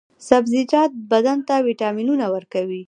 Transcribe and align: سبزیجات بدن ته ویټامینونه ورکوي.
سبزیجات 0.29 0.91
بدن 1.11 1.37
ته 1.47 1.55
ویټامینونه 1.67 2.25
ورکوي. 2.35 2.79